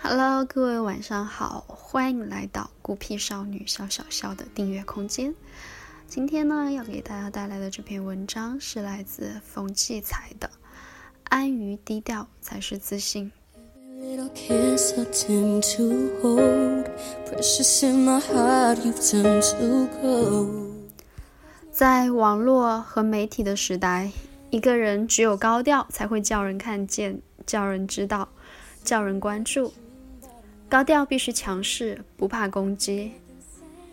[0.00, 5.34] Hello，各位晚上好，欢迎来到孤僻少女小小笑的订阅空间。
[6.06, 10.48] 今天呢，要给大家带来的这篇文章是来自冯骥才的
[11.24, 13.30] 《安于低调才是自信》。
[21.70, 24.10] 在网络和媒体的时代，
[24.50, 28.28] 一个人只有高调，才会叫人看见，叫人知道，
[28.82, 29.72] 叫人关注。
[30.68, 33.12] 高调必须强势，不怕攻击。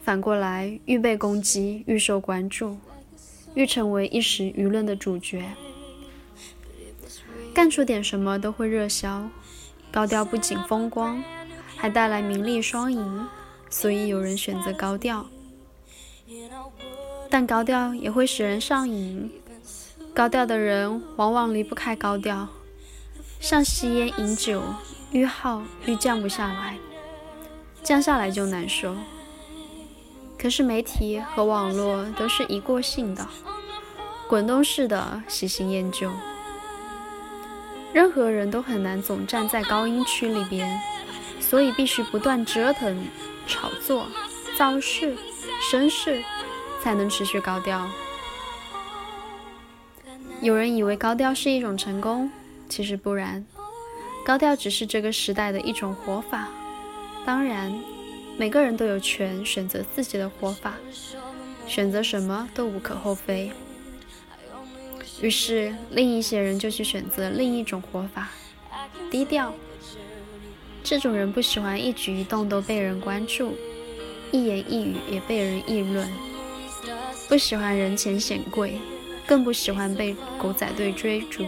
[0.02, 2.78] 反过来，愈被攻击，愈受关注，
[3.54, 5.44] 愈成为一时舆论的主角。
[7.54, 9.30] 干出点什么都会热销。
[9.92, 11.24] 高调不仅风光，
[11.76, 13.28] 还带来名利双赢，
[13.70, 15.26] 所以有人选择高调。
[17.30, 19.32] 但高调也会使人上瘾。
[20.16, 22.48] 高调的人往往离不开高调，
[23.42, 24.64] 像吸烟饮酒。
[25.12, 26.78] 愈耗愈降不下来，
[27.84, 28.96] 降下来就难受。
[30.38, 33.26] 可是媒体和网络都是一过性的，
[34.28, 36.10] 滚动式的喜新厌旧，
[37.94, 40.80] 任何人都很难总站在高音区里边，
[41.40, 43.06] 所以必须不断折腾、
[43.48, 44.08] 炒作、
[44.58, 45.16] 造势、
[45.70, 46.24] 声势，
[46.82, 47.86] 才能持续高调。
[50.42, 52.30] 有人以为高调是一种成功，
[52.70, 53.46] 其实不然。
[54.26, 56.48] 高调只是这个时代的一种活法，
[57.26, 57.74] 当然，
[58.38, 60.76] 每个人都有权选择自己的活法，
[61.68, 63.52] 选择什么都无可厚非。
[65.22, 68.30] 于是，另一些人就去选择另一种活法，
[69.10, 69.54] 低调。
[70.84, 73.56] 这种人不喜欢一举一动都被人关注，
[74.32, 76.08] 一言一语也被人议论，
[77.28, 78.78] 不喜欢人前显贵，
[79.26, 81.46] 更不喜欢被狗仔队追逐。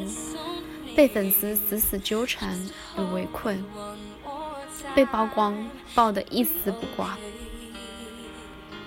[0.95, 2.57] 被粉丝死死纠缠
[2.97, 3.63] 与围困，
[4.95, 5.55] 被曝光
[5.93, 7.15] 爆得一丝不挂。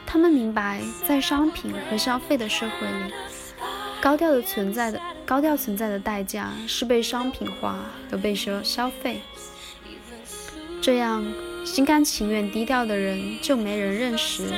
[0.04, 3.14] 他们明白，在商品和消费的社会里，
[4.00, 7.78] 高调的存在的高调存在的代价是被商品化
[8.10, 9.20] 和被消消费。
[10.82, 11.24] 这样，
[11.64, 14.52] 心甘情愿低调的人就没人认识，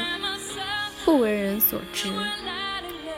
[1.05, 2.11] 不为人所知，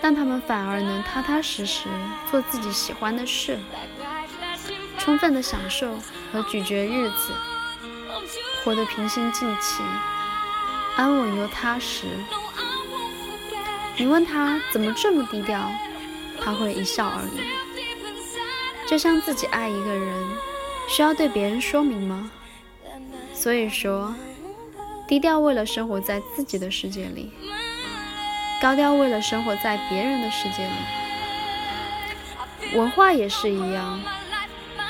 [0.04, 1.88] 但他们反而能踏踏实实
[2.30, 3.58] 做自己喜欢的事。
[4.98, 5.98] 充分的享受
[6.30, 7.32] 和咀嚼日子，
[8.62, 9.82] 活得平心静气，
[10.96, 12.04] 安稳又踏实。
[13.96, 15.70] 你问他怎么这么低调，
[16.38, 17.40] 他会一笑而已。
[18.86, 20.22] 就像自己爱一个人，
[20.86, 22.30] 需要对别人说明吗？
[23.32, 24.14] 所以说，
[25.08, 27.32] 低调为了生活在自己的世界里，
[28.64, 30.72] 高调为了生活在别人的世界里。
[32.74, 34.00] 文化也是一样。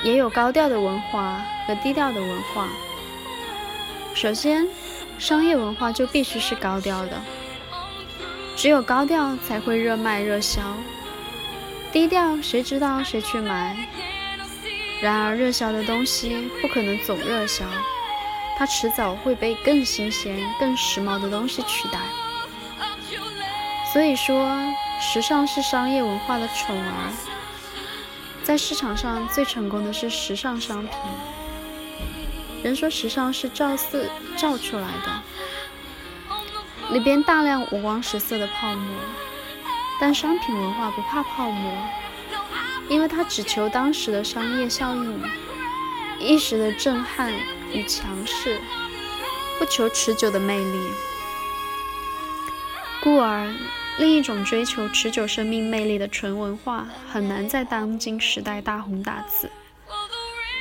[0.04, 2.68] 也有高调的文化和低调的文化。
[4.14, 4.68] 首先，
[5.18, 7.20] 商业文化就必须是高调的，
[8.54, 10.62] 只有高调才会热卖热销。
[11.90, 13.76] 低调谁知道谁去买？
[15.02, 17.64] 然而，热销的东西不可能总热销，
[18.56, 21.98] 它迟早会被更新鲜、更时髦的东西取代。
[23.94, 24.50] 所以说，
[25.00, 27.12] 时尚是商业文化的宠儿。
[28.42, 30.90] 在市场上最成功的是时尚商品。
[32.64, 34.04] 人说时尚是照色
[34.36, 35.22] 照出来的，
[36.90, 38.96] 里边大量五光十色的泡沫。
[40.00, 41.72] 但商品文化不怕泡沫，
[42.88, 45.22] 因为它只求当时的商业效应，
[46.18, 47.32] 一时的震撼
[47.72, 48.60] 与强势，
[49.56, 50.80] 不求持久的魅力。
[53.00, 53.54] 故而。
[53.96, 59.48] 另一种追求持久生命魅力的纯文化，很难在当今时代大红大紫。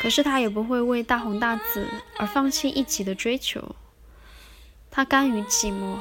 [0.01, 3.75] 可是他也不会为大红大紫而放弃一己的追求。
[4.91, 5.95] 他甘于寂寞，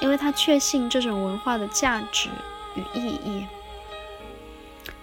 [0.00, 2.30] 因为他确信这种文化的价值
[2.76, 3.44] 与意义。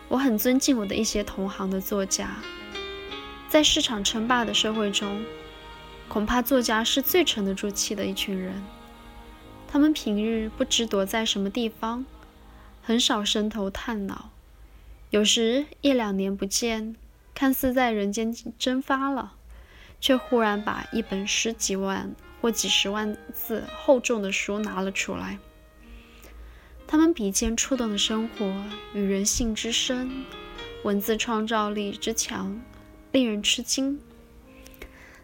[0.08, 2.38] 我很尊敬我的一些同行的作家，
[3.50, 5.24] 在市场称霸的社会中，
[6.08, 8.64] 恐怕作家是最沉得住气的一群人。
[9.68, 12.06] 他们平日不知躲在什么地方，
[12.82, 14.32] 很少伸头探脑，
[15.10, 16.96] 有时一两年不见，
[17.34, 19.34] 看似在人间蒸发了，
[20.00, 25.40] 却忽然把一本十几万或几十万字厚重的书拿了出来。
[26.88, 28.64] 他们笔尖触动的生活
[28.94, 30.24] 与人性之深，
[30.84, 32.62] 文字创造力之强，
[33.12, 34.00] 令人吃惊。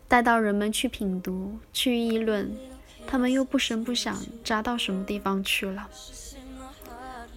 [0.07, 2.53] 待到人们去品读、去议论。
[3.11, 5.89] 他们又不声不响扎到什么地方去了？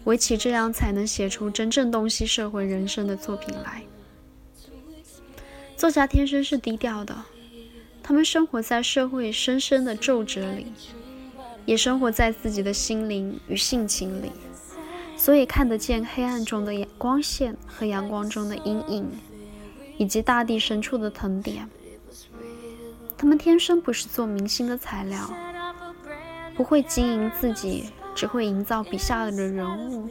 [0.05, 3.83] 唯其这样，才能写出真正洞悉社会人生的作品来。
[5.77, 7.25] 作家天生是低调的，
[8.05, 10.73] 他们生活在社会深深的皱褶里，
[11.67, 14.31] 也生活在自己的心灵与性情里，
[15.17, 19.11] 所以看得见黑暗中的光线和阳光中的阴影，
[19.99, 21.69] 以及大地深处的藤点。
[23.17, 25.35] 他们天生不是做明星的材料，
[26.57, 30.09] 不会经营自己，只会营造笔下的人物。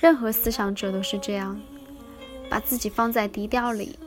[0.00, 1.60] 任何思想者都是这样，
[2.48, 3.98] 把自己放在低调里。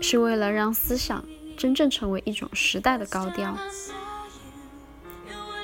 [0.00, 1.24] 是为了让思想
[1.56, 3.56] 真正成为一种时代的高调，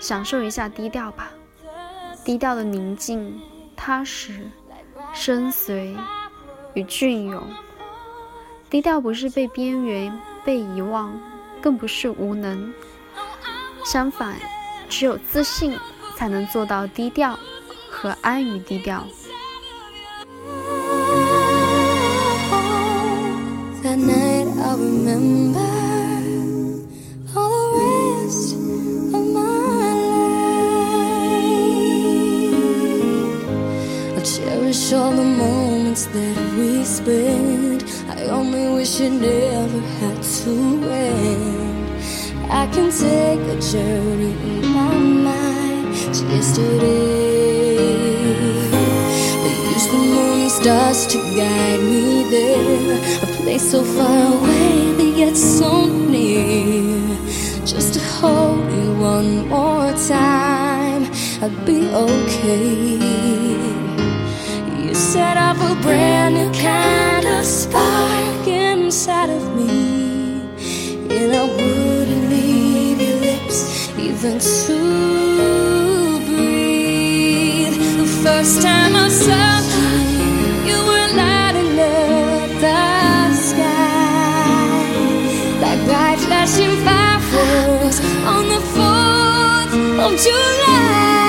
[0.00, 1.30] 享受一下低调吧。
[2.24, 3.38] 低调的宁静、
[3.76, 4.50] 踏实、
[5.12, 5.94] 深邃
[6.72, 7.42] 与隽永。
[8.70, 11.20] 低调不是被边缘、被遗忘，
[11.60, 12.72] 更不是无能。
[13.84, 14.38] 相反，
[14.90, 15.78] 只有自信
[16.16, 17.38] 才能做到低调
[17.88, 19.06] 和安于低调。
[24.80, 25.60] remember
[27.34, 28.60] all the rest of
[29.12, 29.80] my life.
[34.16, 37.84] I cherish all the moments that we spent.
[38.08, 41.79] I only wish it never had to end.
[42.52, 47.76] I can take a journey in my mind to yesterday.
[49.44, 55.16] They use the moon stars to guide me there a place so far away, but
[55.16, 57.16] yet so near.
[57.64, 61.04] Just to hold you one more time,
[61.40, 62.98] I'd be okay.
[64.82, 68.39] You set off a brand new kind of spark
[74.22, 77.72] even to breathe.
[77.96, 79.60] The first time I saw
[80.18, 80.28] you,
[80.68, 84.44] you were lighting up the sky
[85.62, 89.72] like bright flashing fireworks on the 4th
[90.04, 91.19] of July.